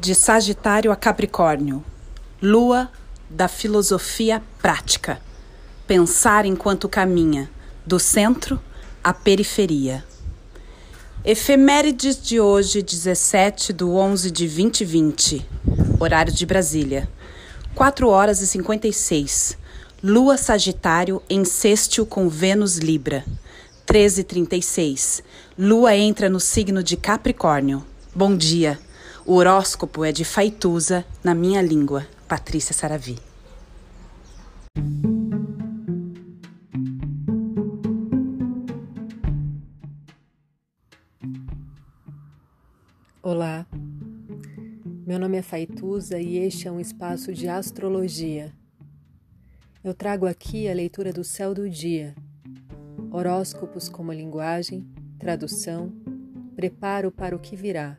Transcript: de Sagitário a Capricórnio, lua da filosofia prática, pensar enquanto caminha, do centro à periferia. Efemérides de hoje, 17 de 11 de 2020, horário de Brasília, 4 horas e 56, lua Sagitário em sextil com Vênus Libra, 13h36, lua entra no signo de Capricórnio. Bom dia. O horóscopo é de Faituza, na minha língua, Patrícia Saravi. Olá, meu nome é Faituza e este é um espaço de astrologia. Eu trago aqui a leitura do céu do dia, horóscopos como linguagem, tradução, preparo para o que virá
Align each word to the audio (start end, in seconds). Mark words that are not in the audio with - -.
de 0.00 0.14
Sagitário 0.14 0.92
a 0.92 0.96
Capricórnio, 0.96 1.84
lua 2.40 2.88
da 3.28 3.48
filosofia 3.48 4.40
prática, 4.62 5.20
pensar 5.88 6.46
enquanto 6.46 6.88
caminha, 6.88 7.50
do 7.84 7.98
centro 7.98 8.60
à 9.02 9.12
periferia. 9.12 10.04
Efemérides 11.24 12.22
de 12.22 12.38
hoje, 12.38 12.80
17 12.80 13.72
de 13.72 13.82
11 13.82 14.30
de 14.30 14.46
2020, 14.46 15.44
horário 15.98 16.32
de 16.32 16.46
Brasília, 16.46 17.08
4 17.74 18.08
horas 18.08 18.40
e 18.40 18.46
56, 18.46 19.58
lua 20.02 20.36
Sagitário 20.36 21.20
em 21.28 21.44
sextil 21.44 22.06
com 22.06 22.28
Vênus 22.28 22.78
Libra, 22.78 23.24
13h36, 23.84 25.24
lua 25.58 25.96
entra 25.96 26.28
no 26.28 26.38
signo 26.38 26.84
de 26.84 26.96
Capricórnio. 26.96 27.84
Bom 28.14 28.36
dia. 28.36 28.78
O 29.30 29.34
horóscopo 29.34 30.06
é 30.06 30.10
de 30.10 30.24
Faituza, 30.24 31.04
na 31.22 31.34
minha 31.34 31.60
língua, 31.60 32.08
Patrícia 32.26 32.72
Saravi. 32.72 33.18
Olá, 43.22 43.66
meu 45.06 45.18
nome 45.18 45.36
é 45.36 45.42
Faituza 45.42 46.18
e 46.18 46.38
este 46.38 46.66
é 46.66 46.72
um 46.72 46.80
espaço 46.80 47.30
de 47.34 47.48
astrologia. 47.48 48.50
Eu 49.84 49.92
trago 49.92 50.24
aqui 50.24 50.70
a 50.70 50.72
leitura 50.72 51.12
do 51.12 51.22
céu 51.22 51.52
do 51.52 51.68
dia, 51.68 52.14
horóscopos 53.10 53.90
como 53.90 54.10
linguagem, 54.10 54.90
tradução, 55.18 55.92
preparo 56.56 57.12
para 57.12 57.36
o 57.36 57.38
que 57.38 57.54
virá 57.54 57.98